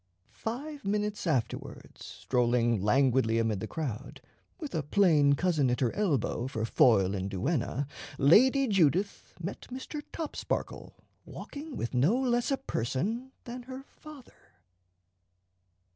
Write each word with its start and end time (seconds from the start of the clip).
Five 0.33 0.83
minutes 0.83 1.27
afterwards, 1.27 2.03
strolling 2.03 2.81
languidly 2.81 3.37
amid 3.37 3.59
the 3.59 3.67
crowd, 3.67 4.19
with 4.57 4.73
a 4.73 4.81
plain 4.81 5.33
cousin 5.33 5.69
at 5.69 5.79
her 5.79 5.93
elbow 5.95 6.47
for 6.47 6.65
foil 6.65 7.13
and 7.13 7.29
duenna, 7.29 7.85
Lady 8.17 8.67
Judith 8.67 9.35
met 9.39 9.67
Mr. 9.69 10.01
Topsparkle 10.11 10.95
walking 11.23 11.77
with 11.77 11.93
no 11.93 12.15
less 12.19 12.49
a 12.49 12.57
person 12.57 13.31
than 13.43 13.61
her 13.69 13.83
father. 13.83 14.63